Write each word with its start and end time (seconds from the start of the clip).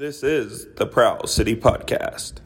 This 0.00 0.22
is 0.22 0.66
the 0.76 0.86
Prowl 0.86 1.26
City 1.26 1.54
Podcast. 1.54 2.36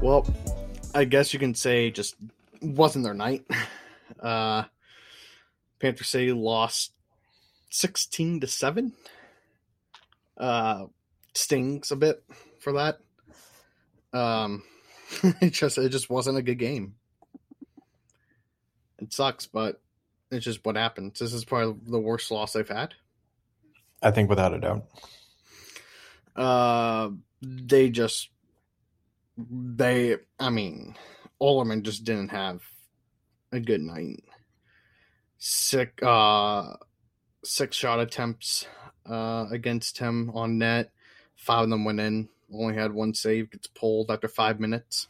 Well, 0.00 0.32
I 0.94 1.02
guess 1.02 1.32
you 1.34 1.40
can 1.40 1.56
say 1.56 1.90
just 1.90 2.14
wasn't 2.60 3.04
their 3.04 3.14
night. 3.14 3.44
Uh, 4.20 4.62
Panther 5.80 6.04
City 6.04 6.30
lost 6.30 6.92
sixteen 7.70 8.38
to 8.38 8.46
seven. 8.46 8.92
Uh, 10.38 10.86
stings 11.34 11.90
a 11.90 11.96
bit 11.96 12.22
for 12.60 12.72
that. 12.74 13.00
Um, 14.12 14.62
it 15.40 15.50
just 15.50 15.78
it 15.78 15.90
just 15.90 16.10
wasn't 16.10 16.38
a 16.38 16.42
good 16.42 16.58
game. 16.58 16.94
It 18.98 19.12
sucks, 19.12 19.46
but 19.46 19.80
it's 20.30 20.44
just 20.44 20.64
what 20.64 20.76
happens. 20.76 21.18
This 21.18 21.32
is 21.32 21.44
probably 21.44 21.76
the 21.86 21.98
worst 21.98 22.30
loss 22.30 22.52
they've 22.52 22.68
had. 22.68 22.94
I 24.02 24.10
think 24.10 24.30
without 24.30 24.54
a 24.54 24.60
doubt. 24.60 24.84
Uh, 26.34 27.10
they 27.42 27.90
just 27.90 28.30
they. 29.36 30.16
I 30.38 30.50
mean, 30.50 30.96
Ollerman 31.40 31.82
just 31.82 32.04
didn't 32.04 32.30
have 32.30 32.62
a 33.52 33.60
good 33.60 33.80
night. 33.80 34.24
Sick, 35.38 36.00
uh, 36.02 36.74
six 37.44 37.76
shot 37.76 38.00
attempts 38.00 38.66
uh, 39.08 39.46
against 39.50 39.98
him 39.98 40.30
on 40.34 40.58
net. 40.58 40.92
Five 41.36 41.64
of 41.64 41.70
them 41.70 41.84
went 41.84 42.00
in. 42.00 42.28
Only 42.52 42.74
had 42.74 42.92
one 42.92 43.14
save. 43.14 43.50
Gets 43.50 43.66
pulled 43.68 44.10
after 44.10 44.28
five 44.28 44.60
minutes. 44.60 45.08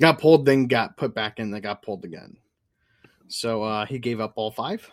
Got 0.00 0.18
pulled, 0.18 0.44
then 0.44 0.66
got 0.66 0.96
put 0.96 1.14
back 1.14 1.38
in. 1.38 1.50
Then 1.50 1.62
got 1.62 1.82
pulled 1.82 2.04
again. 2.04 2.36
So 3.28 3.62
uh, 3.62 3.86
he 3.86 3.98
gave 3.98 4.20
up 4.20 4.34
all 4.36 4.50
five 4.50 4.88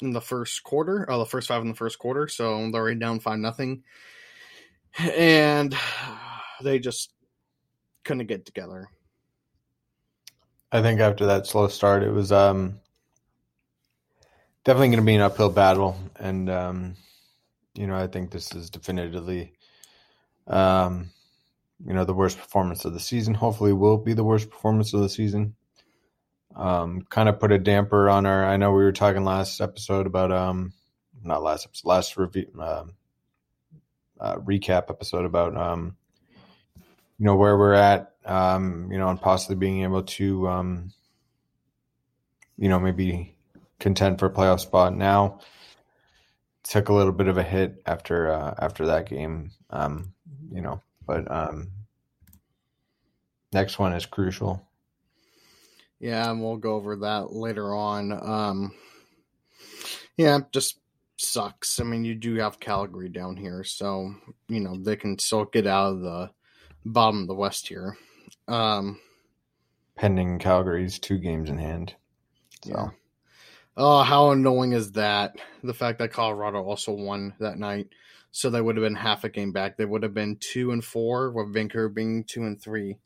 in 0.00 0.12
the 0.12 0.20
first 0.20 0.62
quarter. 0.62 1.06
Oh, 1.08 1.18
the 1.18 1.26
first 1.26 1.48
five 1.48 1.62
in 1.62 1.68
the 1.68 1.74
first 1.74 1.98
quarter. 1.98 2.28
So 2.28 2.70
they're 2.70 2.84
right 2.84 2.98
down 2.98 3.20
five 3.20 3.38
nothing, 3.38 3.82
and 4.98 5.74
they 6.62 6.78
just 6.78 7.12
couldn't 8.04 8.26
get 8.26 8.46
together. 8.46 8.88
I 10.70 10.82
think 10.82 11.00
after 11.00 11.26
that 11.26 11.46
slow 11.46 11.68
start, 11.68 12.02
it 12.02 12.10
was 12.10 12.32
um, 12.32 12.80
definitely 14.64 14.88
going 14.88 14.98
to 14.98 15.06
be 15.06 15.14
an 15.14 15.20
uphill 15.20 15.50
battle, 15.50 15.96
and 16.18 16.50
um, 16.50 16.96
you 17.74 17.86
know, 17.86 17.96
I 17.96 18.06
think 18.06 18.30
this 18.30 18.54
is 18.54 18.70
definitively, 18.70 19.52
um, 20.46 21.10
you 21.84 21.92
know, 21.92 22.04
the 22.04 22.14
worst 22.14 22.38
performance 22.38 22.84
of 22.84 22.92
the 22.92 23.00
season. 23.00 23.34
Hopefully, 23.34 23.72
will 23.72 23.98
be 23.98 24.14
the 24.14 24.24
worst 24.24 24.50
performance 24.50 24.94
of 24.94 25.00
the 25.00 25.08
season. 25.08 25.54
Um, 26.54 27.02
kind 27.10 27.28
of 27.28 27.40
put 27.40 27.52
a 27.52 27.58
damper 27.58 28.08
on 28.08 28.26
our. 28.26 28.44
I 28.44 28.56
know 28.56 28.70
we 28.70 28.84
were 28.84 28.92
talking 28.92 29.24
last 29.24 29.60
episode 29.60 30.06
about 30.06 30.30
um, 30.30 30.72
not 31.22 31.42
last 31.42 31.66
episode, 31.66 31.88
last 31.88 32.16
review, 32.16 32.46
uh, 32.60 32.84
uh, 34.20 34.36
recap 34.36 34.90
episode 34.90 35.24
about 35.24 35.56
um, 35.56 35.96
you 37.18 37.26
know 37.26 37.36
where 37.36 37.58
we're 37.58 37.74
at 37.74 38.14
um, 38.24 38.90
you 38.90 38.98
know, 38.98 39.08
and 39.08 39.20
possibly 39.20 39.56
being 39.56 39.82
able 39.82 40.02
to, 40.02 40.48
um, 40.48 40.92
you 42.56 42.68
know, 42.68 42.78
maybe 42.78 43.36
contend 43.78 44.18
for 44.18 44.26
a 44.26 44.32
playoff 44.32 44.60
spot. 44.60 44.96
Now, 44.96 45.40
took 46.64 46.88
a 46.88 46.94
little 46.94 47.12
bit 47.12 47.28
of 47.28 47.38
a 47.38 47.42
hit 47.42 47.82
after 47.86 48.32
uh, 48.32 48.54
after 48.58 48.86
that 48.86 49.08
game, 49.08 49.50
um, 49.70 50.12
you 50.50 50.60
know, 50.60 50.82
but 51.06 51.30
um, 51.30 51.70
next 53.52 53.78
one 53.78 53.92
is 53.92 54.06
crucial. 54.06 54.66
Yeah, 56.00 56.30
and 56.30 56.42
we'll 56.42 56.56
go 56.56 56.74
over 56.74 56.96
that 56.96 57.32
later 57.32 57.74
on. 57.74 58.12
Um, 58.12 58.74
yeah, 60.16 60.40
just 60.52 60.80
sucks. 61.16 61.80
I 61.80 61.84
mean, 61.84 62.04
you 62.04 62.14
do 62.14 62.34
have 62.36 62.60
Calgary 62.60 63.08
down 63.08 63.36
here, 63.36 63.62
so 63.64 64.14
you 64.48 64.60
know 64.60 64.76
they 64.76 64.96
can 64.96 65.18
still 65.18 65.44
get 65.44 65.66
out 65.66 65.92
of 65.92 66.00
the 66.00 66.30
bottom 66.84 67.22
of 67.22 67.28
the 67.28 67.34
West 67.34 67.68
here. 67.68 67.96
Um, 68.48 69.00
Pending 69.96 70.38
Calgary's 70.38 70.98
two 70.98 71.18
games 71.18 71.50
in 71.50 71.58
hand. 71.58 71.94
So. 72.64 72.70
Yeah. 72.70 72.88
Oh, 73.76 74.02
how 74.02 74.30
annoying 74.30 74.72
is 74.72 74.92
that? 74.92 75.36
The 75.64 75.74
fact 75.74 75.98
that 75.98 76.12
Colorado 76.12 76.62
also 76.62 76.92
won 76.92 77.34
that 77.40 77.58
night, 77.58 77.88
so 78.30 78.48
they 78.48 78.60
would 78.60 78.76
have 78.76 78.84
been 78.84 78.94
half 78.94 79.24
a 79.24 79.28
game 79.28 79.50
back. 79.50 79.76
They 79.76 79.84
would 79.84 80.04
have 80.04 80.14
been 80.14 80.36
two 80.36 80.70
and 80.70 80.84
four, 80.84 81.30
with 81.32 81.52
Vancouver 81.52 81.88
being 81.88 82.22
two 82.22 82.44
and 82.44 82.60
three. 82.60 82.98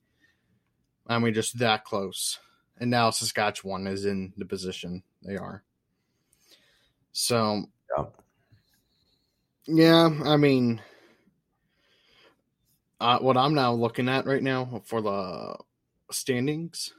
I 1.06 1.18
mean, 1.18 1.32
just 1.32 1.58
that 1.58 1.84
close. 1.84 2.38
And 2.78 2.90
now 2.90 3.10
Saskatchewan 3.10 3.86
is 3.86 4.04
in 4.04 4.34
the 4.36 4.44
position 4.44 5.02
they 5.22 5.36
are. 5.36 5.64
So, 7.12 7.64
yeah, 7.96 8.04
yeah 9.66 10.10
I 10.24 10.36
mean, 10.36 10.82
uh, 13.00 13.18
what 13.20 13.38
I'm 13.38 13.54
now 13.54 13.72
looking 13.72 14.08
at 14.08 14.26
right 14.26 14.42
now 14.42 14.82
for 14.84 15.00
the 15.00 15.56
standings 16.10 16.92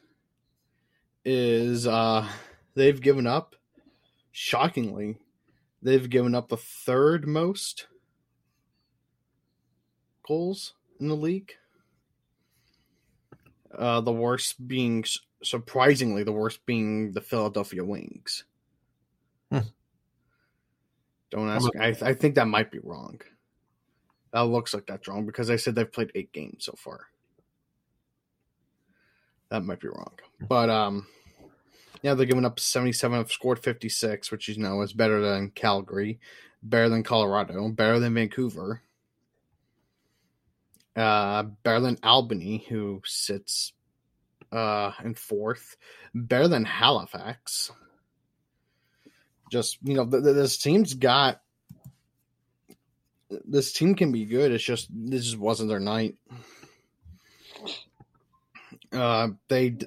is 1.23 1.85
uh, 1.85 2.27
they've 2.73 2.99
given 2.99 3.27
up, 3.27 3.55
shockingly, 4.31 5.17
they've 5.81 6.09
given 6.09 6.35
up 6.35 6.49
the 6.49 6.57
third 6.57 7.27
most 7.27 7.87
goals 10.27 10.73
in 10.99 11.07
the 11.07 11.15
league. 11.15 11.53
Uh, 13.77 14.01
the 14.01 14.11
worst 14.11 14.67
being, 14.67 15.03
surprisingly, 15.43 16.23
the 16.23 16.31
worst 16.31 16.65
being 16.65 17.11
the 17.11 17.21
Philadelphia 17.21 17.83
Wings. 17.83 18.45
Hmm. 19.51 19.59
Don't 21.29 21.49
ask. 21.49 21.69
I, 21.79 21.95
I 22.01 22.13
think 22.13 22.35
that 22.35 22.47
might 22.47 22.71
be 22.71 22.79
wrong. 22.79 23.21
That 24.33 24.41
looks 24.41 24.73
like 24.73 24.85
that's 24.85 25.07
wrong 25.07 25.25
because 25.25 25.49
I 25.49 25.55
said 25.55 25.75
they've 25.75 25.91
played 25.91 26.11
eight 26.15 26.31
games 26.31 26.65
so 26.65 26.73
far. 26.77 27.07
That 29.49 29.63
might 29.63 29.79
be 29.79 29.87
wrong. 29.87 30.13
But 30.47 30.69
um 30.69 31.07
yeah, 32.01 32.13
they're 32.13 32.25
giving 32.25 32.45
up 32.45 32.59
77, 32.59 33.17
have 33.17 33.31
scored 33.31 33.59
56, 33.59 34.31
which 34.31 34.47
you 34.47 34.57
know 34.57 34.81
is 34.81 34.93
better 34.93 35.21
than 35.21 35.51
Calgary, 35.51 36.19
better 36.63 36.89
than 36.89 37.03
Colorado, 37.03 37.69
better 37.69 37.99
than 37.99 38.13
Vancouver, 38.13 38.81
uh, 40.95 41.43
better 41.63 41.79
than 41.79 41.99
Albany, 42.03 42.65
who 42.69 43.01
sits 43.05 43.73
uh, 44.51 44.91
in 45.03 45.13
fourth, 45.13 45.77
better 46.13 46.47
than 46.47 46.65
Halifax. 46.65 47.71
Just, 49.51 49.77
you 49.83 49.95
know, 49.95 50.05
th- 50.05 50.23
th- 50.23 50.35
this 50.35 50.57
team's 50.57 50.93
got 50.93 51.41
this 53.29 53.71
team 53.73 53.95
can 53.95 54.11
be 54.11 54.25
good. 54.25 54.51
It's 54.51 54.63
just 54.63 54.87
this 54.91 55.25
just 55.25 55.37
wasn't 55.37 55.69
their 55.69 55.79
night. 55.79 56.15
Uh, 58.91 59.29
they 59.47 59.77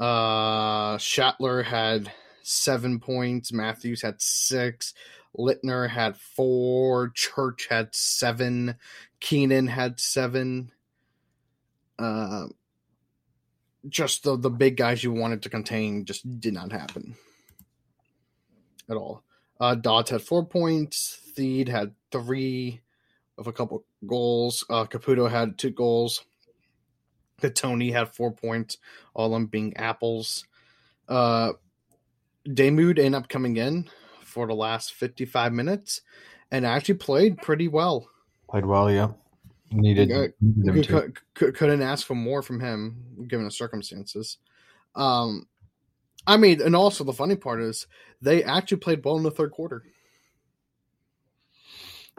uh 0.00 0.98
Shattler 0.98 1.62
had 1.62 2.12
seven 2.42 3.00
points. 3.00 3.52
Matthews 3.52 4.02
had 4.02 4.20
six. 4.20 4.94
Littner 5.36 5.88
had 5.88 6.16
four. 6.16 7.10
Church 7.14 7.66
had 7.68 7.94
seven. 7.94 8.76
Keenan 9.20 9.66
had 9.66 10.00
seven. 10.00 10.70
Uh, 11.98 12.46
just 13.88 14.24
the 14.24 14.36
the 14.36 14.50
big 14.50 14.76
guys 14.76 15.02
you 15.02 15.12
wanted 15.12 15.42
to 15.42 15.48
contain 15.48 16.04
just 16.04 16.40
did 16.40 16.54
not 16.54 16.72
happen 16.72 17.16
at 18.88 18.96
all. 18.96 19.22
Uh, 19.60 19.74
Dodds 19.74 20.10
had 20.10 20.22
four 20.22 20.44
points. 20.44 21.20
Theed 21.36 21.68
had 21.68 21.94
three 22.12 22.80
of 23.38 23.46
a 23.46 23.52
couple 23.52 23.84
goals. 24.06 24.64
Uh, 24.68 24.84
Caputo 24.84 25.30
had 25.30 25.58
two 25.58 25.70
goals. 25.70 26.24
Tony 27.54 27.90
had 27.90 28.14
four 28.14 28.32
points, 28.32 28.78
all 29.14 29.26
of 29.26 29.32
them 29.32 29.46
being 29.46 29.76
apples. 29.76 30.44
Uh, 31.08 31.52
Damood 32.46 32.98
ended 32.98 33.14
up 33.14 33.28
coming 33.28 33.56
in 33.56 33.88
for 34.22 34.46
the 34.46 34.54
last 34.54 34.92
55 34.92 35.52
minutes 35.52 36.02
and 36.50 36.64
actually 36.64 36.94
played 36.94 37.38
pretty 37.38 37.68
well. 37.68 38.08
Played 38.48 38.66
well, 38.66 38.90
yeah. 38.90 39.08
Needed, 39.72 40.12
Uh, 40.12 40.28
needed 40.40 40.88
could, 40.88 41.18
could, 41.34 41.54
couldn't 41.54 41.82
ask 41.82 42.06
for 42.06 42.14
more 42.14 42.42
from 42.42 42.60
him 42.60 43.26
given 43.28 43.44
the 43.44 43.50
circumstances. 43.50 44.38
Um, 44.94 45.48
I 46.26 46.36
mean, 46.36 46.60
and 46.62 46.74
also 46.74 47.04
the 47.04 47.12
funny 47.12 47.36
part 47.36 47.60
is 47.60 47.86
they 48.22 48.44
actually 48.44 48.78
played 48.78 49.04
well 49.04 49.16
in 49.16 49.22
the 49.22 49.30
third 49.30 49.50
quarter. 49.50 49.84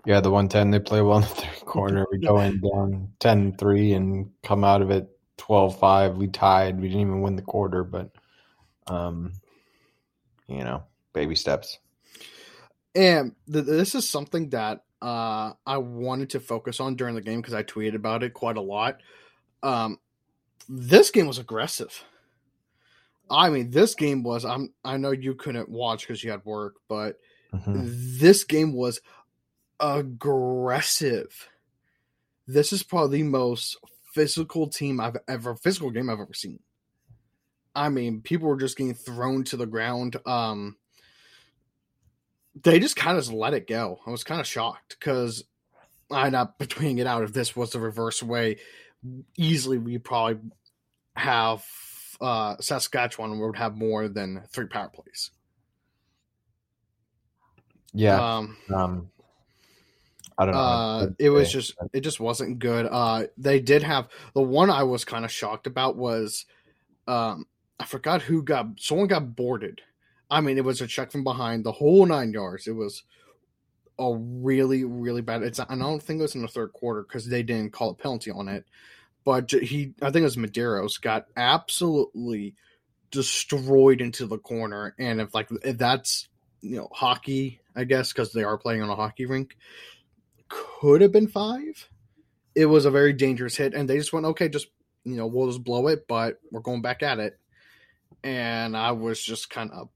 Yeah, 0.06 0.22
the 0.22 0.32
110, 0.32 0.72
they 0.72 0.80
play 0.80 1.02
well 1.02 1.18
in 1.18 1.24
the 1.24 1.28
third 1.28 1.66
quarter. 1.66 2.06
We 2.12 2.20
go 2.20 2.40
in 2.42 2.62
down 2.62 3.10
10 3.20 3.58
3 3.58 3.94
and 3.94 4.32
come 4.44 4.64
out 4.64 4.82
of 4.82 4.92
it 4.92 5.10
12 5.38 5.80
5. 5.80 6.18
We 6.18 6.28
tied. 6.28 6.80
We 6.80 6.88
didn't 6.88 7.02
even 7.02 7.22
win 7.22 7.36
the 7.36 7.42
quarter, 7.42 7.84
but, 7.84 8.12
um, 8.88 9.34
you 10.48 10.64
know, 10.64 10.84
baby 11.14 11.36
steps. 11.36 11.80
And 12.96 13.36
th- 13.52 13.66
this 13.66 13.96
is 13.96 14.10
something 14.10 14.50
that 14.50 14.84
uh, 15.02 15.54
I 15.66 15.78
wanted 15.78 16.32
to 16.32 16.40
focus 16.40 16.80
on 16.80 16.96
during 16.96 17.16
the 17.16 17.22
game 17.22 17.42
because 17.42 17.54
I 17.54 17.64
tweeted 17.64 17.96
about 17.96 18.24
it 18.24 18.34
quite 18.34 18.58
a 18.58 18.62
lot. 18.62 19.02
Um, 19.62 20.00
this 20.70 21.12
game 21.12 21.28
was 21.28 21.38
aggressive. 21.38 22.04
I 23.30 23.50
mean, 23.50 23.70
this 23.72 23.94
game 23.94 24.24
was. 24.24 24.46
I'm. 24.46 24.74
I 24.84 24.98
know 24.98 25.12
you 25.12 25.36
couldn't 25.36 25.70
watch 25.70 26.08
because 26.08 26.24
you 26.24 26.32
had 26.32 26.46
work, 26.46 26.76
but 26.88 27.20
Mhm. 27.54 27.90
this 28.20 28.44
game 28.44 28.74
was 28.74 29.02
aggressive. 29.80 31.50
This 32.48 32.72
is 32.72 32.84
probably 32.84 33.22
the 33.22 33.30
most 33.30 33.78
physical 34.14 34.68
team 34.68 35.00
I've 35.00 35.18
ever 35.28 35.56
physical 35.56 35.92
game 35.92 36.10
I've 36.10 36.20
ever 36.20 36.34
seen. 36.34 36.60
I 37.76 37.90
mean, 37.90 38.22
people 38.22 38.48
were 38.48 38.58
just 38.58 38.78
getting 38.78 38.96
thrown 38.96 39.44
to 39.46 39.58
the 39.58 39.68
ground. 39.68 40.16
Um, 40.26 40.78
they 42.64 42.80
just 42.80 42.96
kind 42.96 43.18
of 43.18 43.24
just 43.24 43.34
let 43.34 43.54
it 43.54 43.68
go. 43.68 44.00
I 44.06 44.10
was 44.10 44.24
kind 44.24 44.42
of 44.42 44.48
shocked 44.48 44.98
because 45.00 45.44
I'm 46.10 46.32
not 46.32 46.58
between 46.58 46.98
it 46.98 47.06
out. 47.08 47.24
If 47.24 47.34
this 47.34 47.56
was 47.56 47.72
the 47.72 47.80
reverse 47.80 48.24
way, 48.24 48.58
easily 49.38 49.78
we 49.78 50.00
probably 50.00 50.40
have 51.16 51.64
uh, 52.20 52.56
Saskatchewan 52.60 53.40
would 53.40 53.58
have 53.58 53.76
more 53.76 54.08
than 54.08 54.44
three 54.50 54.68
power 54.68 54.90
plays. 54.90 55.32
Yeah. 57.94 58.38
Um, 58.38 58.58
Um, 58.74 59.10
I 60.38 60.46
don't 60.46 60.54
know. 60.54 60.62
uh, 60.62 61.08
it 61.18 61.30
was 61.30 61.52
just 61.52 61.76
it 61.94 62.02
just 62.02 62.20
wasn't 62.20 62.60
good. 62.60 62.86
Uh, 62.86 63.24
they 63.38 63.60
did 63.60 63.84
have 63.84 64.08
the 64.34 64.42
one 64.42 64.70
I 64.70 64.84
was 64.84 65.04
kind 65.04 65.26
of 65.26 65.32
shocked 65.32 65.68
about 65.68 65.96
was, 65.96 66.46
um, 67.08 67.48
I 67.80 67.86
forgot 67.86 68.22
who 68.22 68.44
got 68.44 68.80
someone 68.80 69.08
got 69.08 69.36
boarded. 69.36 69.82
I 70.30 70.42
mean, 70.42 70.58
it 70.58 70.66
was 70.66 70.82
a 70.82 70.88
check 70.88 71.12
from 71.12 71.24
behind 71.24 71.64
the 71.64 71.72
whole 71.72 72.06
nine 72.06 72.34
yards. 72.34 72.68
It 72.68 72.76
was 72.76 73.04
a 73.98 74.14
really 74.16 74.84
really 74.84 75.22
bad. 75.22 75.42
It's 75.42 75.60
and 75.60 75.82
I 75.82 75.86
don't 75.86 76.02
think 76.02 76.20
it 76.20 76.24
was 76.24 76.36
in 76.36 76.44
the 76.44 76.48
third 76.48 76.74
quarter 76.74 77.02
because 77.02 77.28
they 77.28 77.44
didn't 77.44 77.74
call 77.74 77.90
a 77.90 77.96
penalty 77.96 78.32
on 78.32 78.48
it. 78.48 78.66
But 79.24 79.52
he, 79.52 79.94
I 80.02 80.12
think 80.12 80.22
it 80.22 80.24
was 80.24 80.38
Medeiros, 80.38 81.02
got 81.02 81.26
absolutely 81.36 82.56
destroyed 83.12 84.02
into 84.02 84.26
the 84.26 84.38
corner. 84.38 84.96
And 84.98 85.20
if 85.20 85.34
like 85.34 85.50
if 85.64 85.78
that's 85.78 86.30
you 86.62 86.78
know 86.78 86.90
hockey, 86.92 87.60
I 87.76 87.84
guess 87.84 88.14
because 88.14 88.34
they 88.34 88.44
are 88.44 88.58
playing 88.58 88.82
on 88.82 88.90
a 88.90 88.96
hockey 88.96 89.26
rink, 89.26 89.58
could 90.80 91.02
have 91.02 91.12
been 91.12 91.28
five. 91.28 91.90
It 92.56 92.66
was 92.66 92.86
a 92.86 92.92
very 92.92 93.14
dangerous 93.14 93.56
hit, 93.56 93.74
and 93.74 93.90
they 93.90 93.98
just 93.98 94.14
went, 94.14 94.26
okay, 94.26 94.50
just 94.50 94.68
you 95.04 95.16
know, 95.16 95.26
we'll 95.26 95.48
just 95.48 95.64
blow 95.64 95.88
it, 95.88 96.06
but 96.08 96.40
we're 96.52 96.60
going 96.60 96.82
back 96.82 97.02
at 97.02 97.20
it. 97.20 97.40
And 98.24 98.76
I 98.76 98.92
was 98.92 99.24
just 99.24 99.50
kind 99.50 99.72
of, 99.72 99.90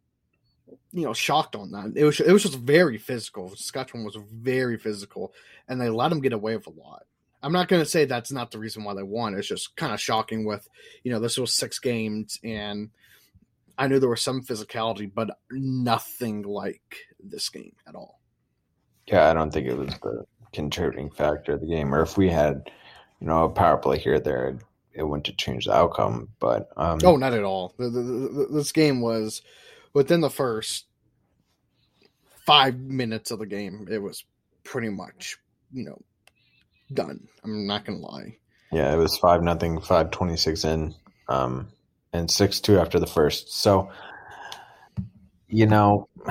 you 0.91 1.03
know, 1.03 1.13
shocked 1.13 1.55
on 1.55 1.71
that. 1.71 1.93
It 1.95 2.05
was 2.05 2.19
it 2.19 2.31
was 2.31 2.43
just 2.43 2.57
very 2.57 2.97
physical. 2.97 3.49
Saskatchewan 3.49 4.05
was 4.05 4.17
very 4.31 4.77
physical, 4.77 5.33
and 5.67 5.79
they 5.79 5.89
let 5.89 6.09
them 6.09 6.21
get 6.21 6.33
away 6.33 6.55
with 6.55 6.67
a 6.67 6.71
lot. 6.71 7.03
I'm 7.43 7.51
not 7.51 7.67
going 7.67 7.81
to 7.81 7.89
say 7.89 8.05
that's 8.05 8.31
not 8.31 8.51
the 8.51 8.59
reason 8.59 8.83
why 8.83 8.93
they 8.93 9.03
won. 9.03 9.33
It's 9.33 9.47
just 9.47 9.75
kind 9.75 9.93
of 9.93 9.99
shocking. 9.99 10.45
With 10.45 10.67
you 11.03 11.11
know, 11.11 11.19
this 11.19 11.37
was 11.37 11.53
six 11.53 11.79
games, 11.79 12.39
and 12.43 12.89
I 13.77 13.87
knew 13.87 13.99
there 13.99 14.09
was 14.09 14.21
some 14.21 14.43
physicality, 14.43 15.11
but 15.13 15.31
nothing 15.51 16.43
like 16.43 16.97
this 17.19 17.49
game 17.49 17.75
at 17.87 17.95
all. 17.95 18.19
Yeah, 19.07 19.29
I 19.29 19.33
don't 19.33 19.51
think 19.51 19.67
it 19.67 19.77
was 19.77 19.93
the 20.01 20.25
contributing 20.53 21.09
factor 21.11 21.53
of 21.53 21.61
the 21.61 21.67
game. 21.67 21.93
Or 21.93 22.01
if 22.01 22.17
we 22.17 22.29
had, 22.29 22.69
you 23.19 23.27
know, 23.27 23.45
a 23.45 23.49
power 23.49 23.77
play 23.77 23.97
here 23.99 24.15
or 24.15 24.19
there, 24.19 24.49
it, 24.49 24.55
it 24.93 25.03
wouldn't 25.03 25.27
have 25.27 25.37
changed 25.37 25.67
the 25.67 25.75
outcome. 25.75 26.29
But 26.39 26.69
um, 26.77 26.99
Oh, 27.03 27.15
not 27.15 27.33
at 27.33 27.43
all. 27.43 27.73
The, 27.77 27.89
the, 27.89 28.01
the, 28.01 28.47
this 28.51 28.71
game 28.71 29.01
was 29.01 29.41
within 29.93 30.21
the 30.21 30.29
first 30.29 30.85
five 32.45 32.77
minutes 32.79 33.31
of 33.31 33.39
the 33.39 33.45
game. 33.45 33.87
It 33.89 33.99
was 33.99 34.23
pretty 34.63 34.89
much, 34.89 35.37
you 35.71 35.83
know, 35.85 36.01
done. 36.93 37.27
I'm 37.43 37.65
not 37.67 37.85
gonna 37.85 37.99
lie. 37.99 38.37
yeah, 38.71 38.93
it 38.93 38.97
was 38.97 39.17
five 39.17 39.41
nothing, 39.43 39.79
five 39.81 40.11
twenty 40.11 40.35
six 40.37 40.65
in, 40.65 40.93
um, 41.29 41.69
and 42.13 42.29
six 42.29 42.59
two 42.59 42.79
after 42.79 42.99
the 42.99 43.07
first. 43.07 43.53
So, 43.53 43.89
you 45.47 45.65
know, 45.67 46.09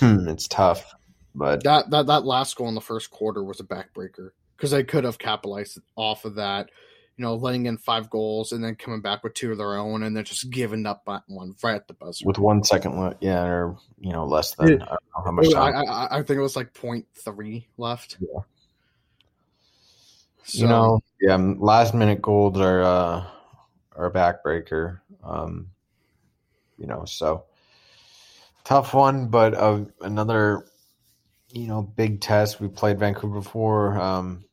it's 0.00 0.48
tough, 0.48 0.94
but 1.36 1.62
That 1.64 1.90
that 1.90 2.06
that 2.06 2.24
last 2.24 2.56
goal 2.56 2.68
in 2.68 2.74
the 2.74 2.80
first 2.80 3.10
quarter 3.10 3.44
was 3.44 3.60
a 3.60 3.64
backbreaker 3.64 4.30
because 4.56 4.70
they 4.70 4.82
could 4.82 5.04
have 5.04 5.18
capitalized 5.18 5.78
off 5.94 6.24
of 6.24 6.36
that. 6.36 6.70
You 7.18 7.24
know, 7.24 7.34
letting 7.34 7.66
in 7.66 7.78
five 7.78 8.10
goals 8.10 8.52
and 8.52 8.62
then 8.62 8.74
coming 8.74 9.00
back 9.00 9.22
with 9.22 9.34
two 9.34 9.52
of 9.52 9.58
their 9.58 9.76
own, 9.76 10.02
and 10.02 10.16
then 10.16 10.24
just 10.24 10.50
giving 10.50 10.84
up 10.84 11.08
one 11.28 11.54
right 11.62 11.76
at 11.76 11.88
the 11.88 11.94
buzzer. 11.94 12.26
with 12.26 12.38
one 12.38 12.62
second 12.62 12.98
left, 12.98 13.22
yeah, 13.22 13.42
or 13.44 13.76
you 14.00 14.12
know, 14.12 14.26
less 14.26 14.54
than 14.54 14.68
Yeah. 14.68 14.74
I 14.74 14.78
don't 14.78 14.88
know 14.88 15.24
how 15.24 15.30
much 15.30 15.46
I, 15.46 15.72
time. 15.72 15.88
I, 15.88 16.08
I 16.10 16.22
think 16.22 16.38
it 16.38 16.42
was 16.42 16.56
like 16.56 16.74
0.3 16.74 17.66
left. 17.78 18.18
Yeah. 18.20 18.40
So, 20.44 20.58
you 20.58 20.68
know, 20.68 21.00
yeah, 21.20 21.36
last 21.36 21.94
minute 21.94 22.22
goals 22.22 22.60
are 22.60 22.82
uh, 22.82 23.24
are 23.96 24.06
a 24.06 24.12
backbreaker. 24.12 25.00
Um, 25.24 25.68
you 26.78 26.86
know, 26.86 27.04
so 27.06 27.44
tough 28.64 28.92
one, 28.92 29.28
but 29.28 29.54
uh, 29.54 29.84
another 30.02 30.66
you 31.50 31.66
know 31.66 31.82
big 31.82 32.20
test. 32.20 32.60
We 32.60 32.68
played 32.68 32.98
Vancouver 32.98 33.40
before. 33.40 33.98
Um, 33.98 34.44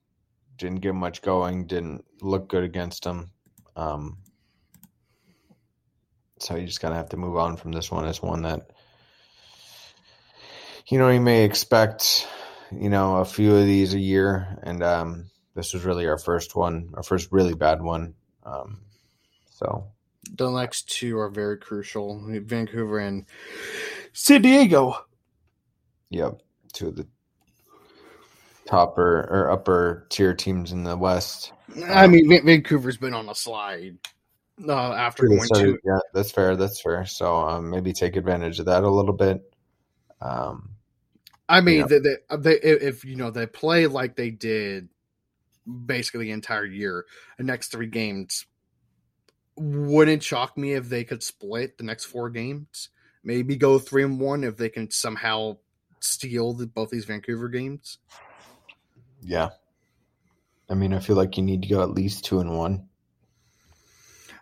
didn't 0.57 0.81
get 0.81 0.93
much 0.93 1.21
going. 1.21 1.67
Didn't 1.67 2.05
look 2.21 2.47
good 2.47 2.63
against 2.63 3.03
them. 3.03 3.31
Um, 3.75 4.17
so 6.43 6.55
you 6.55 6.65
just 6.65 6.81
kind 6.81 6.93
of 6.93 6.97
have 6.97 7.09
to 7.09 7.17
move 7.17 7.37
on 7.37 7.55
from 7.55 7.71
this 7.71 7.89
one 7.89 8.05
as 8.05 8.21
one 8.21 8.43
that 8.43 8.69
you 10.87 10.97
know 10.97 11.09
you 11.09 11.21
may 11.21 11.43
expect 11.43 12.27
you 12.71 12.89
know 12.89 13.17
a 13.17 13.25
few 13.25 13.55
of 13.55 13.65
these 13.65 13.93
a 13.93 13.99
year 13.99 14.59
and 14.63 14.83
um 14.83 15.25
this 15.55 15.73
was 15.73 15.85
really 15.85 16.07
our 16.07 16.17
first 16.17 16.55
one 16.55 16.89
our 16.95 17.03
first 17.03 17.31
really 17.31 17.53
bad 17.53 17.81
one 17.81 18.13
um 18.43 18.81
so 19.51 19.87
the 20.35 20.49
next 20.49 20.89
two 20.89 21.17
are 21.17 21.29
very 21.29 21.57
crucial 21.57 22.21
Vancouver 22.41 22.99
and 22.99 23.25
San 24.13 24.41
Diego. 24.41 24.97
yep 26.09 26.41
two 26.73 26.89
of 26.89 26.95
the 26.95 27.07
topper 28.67 29.27
or 29.29 29.51
upper 29.51 30.07
tier 30.09 30.33
teams 30.33 30.71
in 30.71 30.83
the 30.83 30.97
west 30.97 31.51
I 31.87 32.07
mean, 32.07 32.29
Vancouver's 32.45 32.97
been 32.97 33.13
on 33.13 33.29
a 33.29 33.35
slide 33.35 33.97
uh, 34.67 34.93
after 34.93 35.23
going 35.23 35.49
So, 35.53 35.55
to. 35.55 35.77
yeah 35.83 35.99
that's 36.13 36.31
fair 36.31 36.55
that's 36.55 36.81
fair 36.81 37.05
so 37.05 37.35
um 37.37 37.69
maybe 37.69 37.93
take 37.93 38.15
advantage 38.15 38.59
of 38.59 38.65
that 38.67 38.83
a 38.83 38.89
little 38.89 39.13
bit 39.13 39.41
um 40.21 40.69
I 41.49 41.61
mean, 41.61 41.87
they, 41.87 41.99
they, 41.99 42.15
they, 42.37 42.55
if 42.61 43.03
you 43.03 43.15
know 43.15 43.29
they 43.29 43.45
play 43.45 43.85
like 43.87 44.15
they 44.15 44.31
did 44.31 44.89
basically 45.85 46.25
the 46.25 46.31
entire 46.31 46.65
year, 46.65 47.05
the 47.37 47.43
next 47.43 47.71
three 47.71 47.87
games 47.87 48.45
wouldn't 49.55 50.23
shock 50.23 50.57
me 50.57 50.73
if 50.73 50.89
they 50.89 51.03
could 51.03 51.21
split 51.21 51.77
the 51.77 51.83
next 51.83 52.05
four 52.05 52.29
games. 52.29 52.89
Maybe 53.23 53.55
go 53.55 53.77
three 53.79 54.03
and 54.03 54.19
one 54.19 54.43
if 54.43 54.57
they 54.57 54.69
can 54.69 54.89
somehow 54.89 55.57
steal 56.03 56.53
the, 56.53 56.67
both 56.67 56.89
these 56.89 57.05
Vancouver 57.05 57.47
games. 57.49 57.97
yeah 59.21 59.49
i 60.69 60.73
mean 60.73 60.93
i 60.93 60.99
feel 60.99 61.15
like 61.15 61.37
you 61.37 61.43
need 61.43 61.61
to 61.61 61.67
go 61.69 61.81
at 61.81 61.91
least 61.91 62.25
two 62.25 62.39
and 62.39 62.57
one 62.57 62.87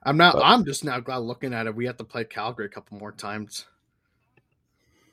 I'm 0.03 0.17
not. 0.17 0.33
But- 0.33 0.41
I'm 0.45 0.65
just 0.65 0.83
now 0.83 0.99
glad 0.99 1.17
looking 1.17 1.53
at 1.53 1.67
it. 1.67 1.75
We 1.75 1.85
have 1.85 1.97
to 1.97 2.03
play 2.03 2.23
Calgary 2.23 2.65
a 2.65 2.69
couple 2.69 2.97
more 2.97 3.11
times. 3.11 3.65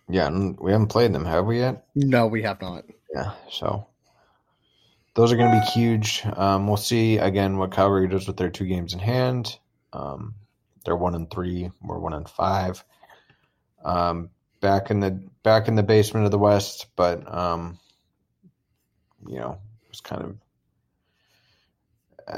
yeah 0.08 0.30
we 0.58 0.72
haven't 0.72 0.86
played 0.86 1.12
them 1.12 1.26
have 1.26 1.44
we 1.44 1.58
yet 1.58 1.84
No, 1.94 2.26
we 2.26 2.42
have 2.42 2.60
not. 2.62 2.84
Yeah, 3.14 3.32
so 3.50 3.86
those 5.14 5.30
are 5.32 5.36
going 5.36 5.50
to 5.52 5.60
be 5.60 5.70
huge. 5.72 6.22
Um, 6.36 6.66
we'll 6.66 6.76
see 6.78 7.18
again 7.18 7.58
what 7.58 7.72
Calgary 7.72 8.08
does 8.08 8.26
with 8.26 8.38
their 8.38 8.48
two 8.50 8.64
games 8.66 8.94
in 8.94 8.98
hand. 9.00 9.58
Um, 9.92 10.34
they're 10.86 10.96
one 10.96 11.14
and 11.14 11.30
three. 11.30 11.70
We're 11.82 11.98
one 11.98 12.14
and 12.14 12.28
five. 12.28 12.82
Um, 13.84 14.30
back 14.60 14.90
in 14.90 15.00
the 15.00 15.10
back 15.42 15.68
in 15.68 15.74
the 15.74 15.82
basement 15.82 16.24
of 16.26 16.30
the 16.30 16.38
West, 16.38 16.86
but 16.96 17.32
um, 17.32 17.78
you 19.26 19.38
know, 19.38 19.58
it 19.82 19.88
was 19.88 20.00
kind 20.00 20.22
of 20.22 20.36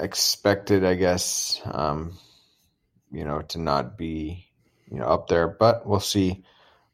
expected, 0.02 0.84
I 0.84 0.94
guess. 0.94 1.60
Um, 1.64 2.18
you 3.10 3.24
know, 3.24 3.42
to 3.42 3.58
not 3.58 3.98
be 3.98 4.46
you 4.90 4.98
know 4.98 5.06
up 5.06 5.28
there, 5.28 5.48
but 5.48 5.86
we'll 5.86 6.00
see 6.00 6.44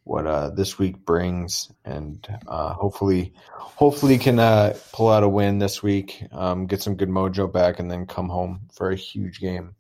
what 0.04 0.26
uh, 0.26 0.50
this 0.50 0.78
week 0.78 1.04
brings, 1.04 1.70
and 1.84 2.26
uh, 2.46 2.72
hopefully, 2.74 3.34
hopefully 3.48 4.18
can 4.18 4.38
uh, 4.38 4.76
pull 4.92 5.08
out 5.08 5.24
a 5.24 5.28
win 5.28 5.58
this 5.58 5.82
week, 5.82 6.22
um, 6.30 6.66
get 6.66 6.80
some 6.80 6.94
good 6.94 7.08
mojo 7.08 7.52
back, 7.52 7.80
and 7.80 7.90
then 7.90 8.06
come 8.06 8.28
home 8.28 8.60
for 8.72 8.90
a 8.90 8.96
huge 8.96 9.40
game 9.40 9.74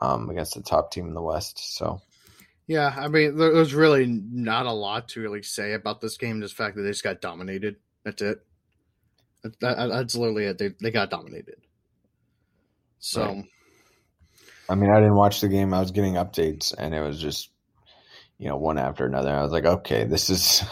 um, 0.00 0.30
against 0.30 0.54
the 0.54 0.62
top 0.62 0.90
team 0.90 1.06
in 1.06 1.14
the 1.14 1.22
West. 1.22 1.76
So 1.76 2.00
Yeah, 2.66 2.92
I 2.96 3.08
mean, 3.08 3.36
there's 3.36 3.74
really 3.74 4.06
not 4.06 4.66
a 4.66 4.72
lot 4.72 5.08
to 5.10 5.20
really 5.20 5.42
say 5.42 5.72
about 5.74 6.00
this 6.00 6.16
game. 6.16 6.40
Just 6.40 6.56
the 6.56 6.64
fact 6.64 6.76
that 6.76 6.82
they 6.82 6.90
just 6.90 7.04
got 7.04 7.20
dominated. 7.20 7.76
That's 8.04 8.22
it. 8.22 8.44
That, 9.42 9.60
that- 9.60 9.88
that's 9.88 10.16
literally 10.16 10.46
it. 10.46 10.58
They 10.58 10.70
they 10.80 10.90
got 10.90 11.10
dominated. 11.10 11.56
So 12.98 13.24
Right. 13.24 13.44
I 14.68 14.74
mean, 14.74 14.90
I 14.90 14.96
didn't 14.98 15.14
watch 15.14 15.40
the 15.40 15.48
game. 15.48 15.72
I 15.72 15.80
was 15.80 15.92
getting 15.92 16.14
updates, 16.14 16.74
and 16.76 16.92
it 16.92 17.00
was 17.00 17.20
just 17.20 17.50
you 18.38 18.48
know 18.48 18.56
one 18.56 18.78
after 18.78 19.06
another. 19.06 19.30
I 19.30 19.42
was 19.42 19.52
like, 19.52 19.64
okay, 19.64 20.04
this 20.04 20.28
is 20.28 20.64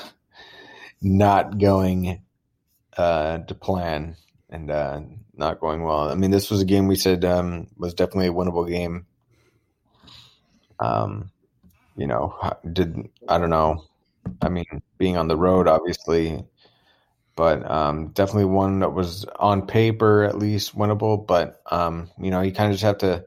not 1.01 1.59
going 1.59 2.23
uh, 2.97 3.39
to 3.39 3.55
plan 3.55 4.17
and 4.51 4.71
uh, 4.71 5.01
not 5.37 5.61
going 5.61 5.83
well. 5.83 6.11
I 6.11 6.15
mean, 6.15 6.33
this 6.33 6.51
was 6.51 6.61
a 6.61 6.65
game 6.67 6.89
we 6.89 6.97
said 6.97 7.25
um, 7.25 7.69
was 7.77 7.95
definitely 7.95 8.29
a 8.29 8.33
winnable 8.33 8.69
game. 8.69 9.07
Um, 10.81 11.31
you 11.97 12.07
know, 12.07 12.37
did 12.73 13.09
I 13.29 13.39
don't 13.39 13.51
know. 13.51 13.85
I 14.41 14.49
mean, 14.49 14.83
being 14.99 15.17
on 15.17 15.29
the 15.29 15.37
road, 15.37 15.69
obviously, 15.69 16.45
but 17.37 17.69
um, 17.71 18.09
definitely 18.09 18.47
one 18.47 18.81
that 18.81 18.93
was 18.93 19.25
on 19.39 19.67
paper 19.67 20.25
at 20.25 20.39
least 20.39 20.77
winnable. 20.77 21.27
But 21.27 21.61
um, 21.71 22.11
you 22.19 22.31
know, 22.31 22.41
you 22.41 22.53
kind 22.53 22.71
of 22.71 22.75
just 22.75 22.85
have 22.85 22.99
to 22.99 23.27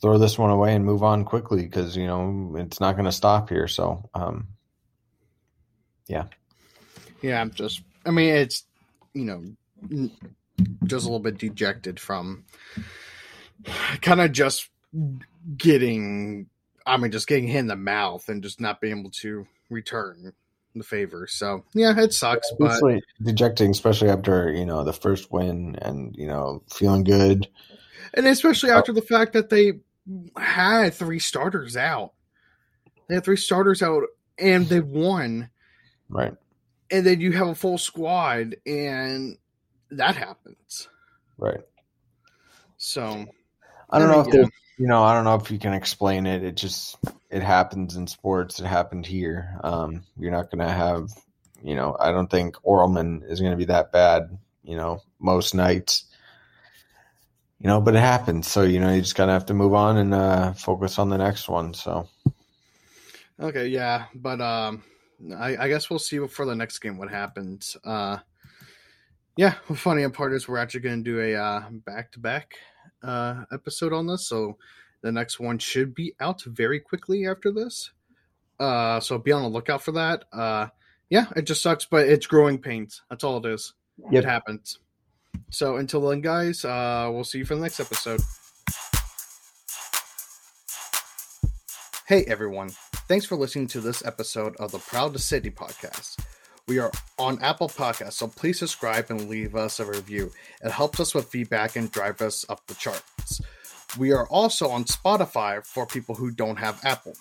throw 0.00 0.18
this 0.18 0.38
one 0.38 0.50
away 0.50 0.74
and 0.74 0.84
move 0.84 1.02
on 1.02 1.24
quickly 1.24 1.62
because 1.62 1.96
you 1.96 2.06
know 2.06 2.54
it's 2.56 2.80
not 2.80 2.96
going 2.96 3.04
to 3.04 3.12
stop 3.12 3.48
here. 3.48 3.68
So, 3.68 4.08
um, 4.14 4.48
yeah, 6.06 6.24
yeah. 7.22 7.40
I'm 7.40 7.50
just. 7.52 7.82
I 8.04 8.10
mean, 8.10 8.34
it's 8.34 8.64
you 9.14 9.24
know 9.88 10.08
just 10.84 11.04
a 11.04 11.08
little 11.08 11.20
bit 11.20 11.38
dejected 11.38 12.00
from 12.00 12.44
kind 14.00 14.20
of 14.20 14.32
just 14.32 14.68
getting. 15.56 16.48
I 16.90 16.96
mean, 16.96 17.12
just 17.12 17.28
getting 17.28 17.46
hit 17.46 17.60
in 17.60 17.66
the 17.68 17.76
mouth 17.76 18.28
and 18.28 18.42
just 18.42 18.60
not 18.60 18.80
being 18.80 18.98
able 18.98 19.10
to 19.10 19.46
return 19.68 20.32
the 20.74 20.82
favor. 20.82 21.28
So 21.28 21.64
yeah, 21.72 21.96
it 21.96 22.12
sucks. 22.12 22.52
But 22.58 22.82
dejecting, 23.22 23.70
especially 23.70 24.10
after 24.10 24.52
you 24.52 24.66
know 24.66 24.82
the 24.82 24.92
first 24.92 25.30
win 25.30 25.76
and 25.82 26.16
you 26.16 26.26
know 26.26 26.64
feeling 26.68 27.04
good, 27.04 27.48
and 28.14 28.26
especially 28.26 28.70
oh. 28.72 28.78
after 28.78 28.92
the 28.92 29.02
fact 29.02 29.34
that 29.34 29.50
they 29.50 29.74
had 30.36 30.92
three 30.94 31.20
starters 31.20 31.76
out. 31.76 32.12
They 33.08 33.14
had 33.14 33.24
three 33.24 33.36
starters 33.36 33.82
out 33.82 34.02
and 34.36 34.66
they 34.66 34.80
won. 34.80 35.50
Right. 36.08 36.34
And 36.90 37.06
then 37.06 37.20
you 37.20 37.32
have 37.32 37.48
a 37.48 37.54
full 37.54 37.78
squad 37.78 38.56
and 38.66 39.36
that 39.92 40.16
happens. 40.16 40.88
Right. 41.38 41.60
So 42.78 43.26
I 43.90 43.98
don't 43.98 44.10
know 44.10 44.20
if 44.20 44.30
there's 44.30 44.48
you 44.80 44.86
know, 44.86 45.02
I 45.02 45.14
don't 45.14 45.24
know 45.24 45.34
if 45.34 45.50
you 45.50 45.58
can 45.58 45.74
explain 45.74 46.26
it. 46.26 46.42
It 46.42 46.56
just 46.56 46.96
it 47.28 47.42
happens 47.42 47.96
in 47.96 48.06
sports. 48.06 48.60
It 48.60 48.66
happened 48.66 49.04
here. 49.04 49.58
Um, 49.62 50.04
you're 50.18 50.32
not 50.32 50.50
gonna 50.50 50.72
have 50.72 51.10
you 51.62 51.74
know, 51.74 51.94
I 52.00 52.10
don't 52.10 52.30
think 52.30 52.56
Orelman 52.62 53.30
is 53.30 53.40
gonna 53.40 53.56
be 53.56 53.66
that 53.66 53.92
bad, 53.92 54.38
you 54.64 54.76
know, 54.76 55.02
most 55.18 55.54
nights 55.54 56.06
you 57.60 57.66
know, 57.68 57.80
but 57.80 57.94
it 57.94 58.00
happens. 58.00 58.50
So, 58.50 58.62
you 58.62 58.80
know, 58.80 58.92
you 58.92 59.02
just 59.02 59.14
gotta 59.14 59.32
have 59.32 59.46
to 59.46 59.54
move 59.54 59.74
on 59.74 59.98
and 59.98 60.14
uh, 60.14 60.52
focus 60.54 60.98
on 60.98 61.10
the 61.10 61.18
next 61.18 61.46
one. 61.46 61.74
So, 61.74 62.08
okay, 63.38 63.66
yeah, 63.66 64.06
but 64.14 64.40
um, 64.40 64.82
I, 65.36 65.56
I 65.58 65.68
guess 65.68 65.90
we'll 65.90 65.98
see 65.98 66.26
for 66.26 66.46
the 66.46 66.56
next 66.56 66.78
game 66.78 66.96
what 66.96 67.10
happens. 67.10 67.76
Uh, 67.84 68.18
yeah, 69.36 69.54
funny 69.74 70.08
part 70.08 70.32
is 70.32 70.48
we're 70.48 70.56
actually 70.56 70.80
going 70.80 71.04
to 71.04 71.10
do 71.10 71.20
a 71.20 71.36
uh, 71.36 71.62
back 71.70 72.12
to 72.12 72.18
back 73.02 73.46
episode 73.52 73.92
on 73.92 74.06
this, 74.06 74.26
so 74.26 74.56
the 75.02 75.12
next 75.12 75.40
one 75.40 75.58
should 75.58 75.94
be 75.94 76.14
out 76.20 76.42
very 76.42 76.80
quickly 76.80 77.26
after 77.26 77.50
this. 77.52 77.90
Uh, 78.58 79.00
so 79.00 79.18
be 79.18 79.32
on 79.32 79.42
the 79.42 79.48
lookout 79.48 79.82
for 79.82 79.92
that. 79.92 80.24
Uh, 80.32 80.68
yeah, 81.08 81.26
it 81.34 81.42
just 81.42 81.62
sucks, 81.62 81.86
but 81.86 82.06
it's 82.06 82.26
growing 82.26 82.58
pains. 82.58 83.02
That's 83.08 83.24
all 83.24 83.38
it 83.38 83.46
is. 83.46 83.72
Yep. 84.10 84.22
It 84.22 84.26
happens. 84.26 84.78
So 85.50 85.76
until 85.76 86.08
then, 86.08 86.20
guys, 86.20 86.64
uh, 86.64 87.08
we'll 87.12 87.24
see 87.24 87.38
you 87.38 87.44
for 87.44 87.54
the 87.54 87.62
next 87.62 87.80
episode. 87.80 88.20
Hey, 92.06 92.24
everyone. 92.24 92.70
Thanks 93.08 93.24
for 93.24 93.36
listening 93.36 93.68
to 93.68 93.80
this 93.80 94.04
episode 94.04 94.56
of 94.56 94.72
the 94.72 94.78
Prowl 94.78 95.10
the 95.10 95.18
City 95.18 95.50
podcast. 95.50 96.16
We 96.70 96.78
are 96.78 96.92
on 97.18 97.42
Apple 97.42 97.68
Podcasts, 97.68 98.12
so 98.12 98.28
please 98.28 98.60
subscribe 98.60 99.06
and 99.10 99.28
leave 99.28 99.56
us 99.56 99.80
a 99.80 99.84
review. 99.84 100.30
It 100.62 100.70
helps 100.70 101.00
us 101.00 101.16
with 101.16 101.26
feedback 101.26 101.74
and 101.74 101.90
drive 101.90 102.22
us 102.22 102.46
up 102.48 102.64
the 102.68 102.74
charts. 102.74 103.40
We 103.98 104.12
are 104.12 104.24
also 104.28 104.68
on 104.68 104.84
Spotify 104.84 105.66
for 105.66 105.84
people 105.84 106.14
who 106.14 106.30
don't 106.30 106.60
have 106.60 106.80
Apple. 106.84 107.14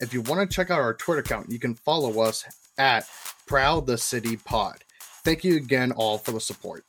If 0.00 0.12
you 0.12 0.22
want 0.22 0.40
to 0.40 0.52
check 0.52 0.72
out 0.72 0.80
our 0.80 0.92
Twitter 0.92 1.20
account, 1.20 1.52
you 1.52 1.60
can 1.60 1.76
follow 1.76 2.20
us 2.20 2.44
at 2.78 3.08
Prowl 3.46 3.80
the 3.80 3.96
City 3.96 4.38
Pod. 4.38 4.82
Thank 5.22 5.44
you 5.44 5.54
again 5.54 5.92
all 5.92 6.18
for 6.18 6.32
the 6.32 6.40
support. 6.40 6.84